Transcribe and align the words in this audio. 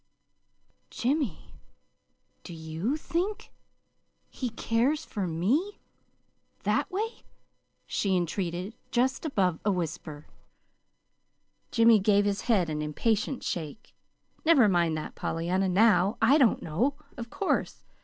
"Jimmy, 0.89 1.51
do 2.43 2.55
YOU 2.55 2.97
think 2.97 3.51
he 4.31 4.49
cares 4.49 5.05
for 5.05 5.27
me 5.27 5.77
that 6.63 6.89
way?" 6.89 7.21
she 7.85 8.17
entreated, 8.17 8.73
just 8.89 9.27
above 9.27 9.59
a 9.63 9.71
whisper. 9.71 10.25
Jimmy 11.69 11.99
gave 11.99 12.25
his 12.25 12.41
head 12.49 12.67
an 12.67 12.81
impatient 12.81 13.43
shake. 13.43 13.93
"Never 14.43 14.67
mind 14.67 14.97
that, 14.97 15.13
Pollyanna, 15.13 15.69
now. 15.69 16.17
I 16.19 16.39
don't 16.39 16.63
know, 16.63 16.95
of 17.15 17.29
course. 17.29 17.83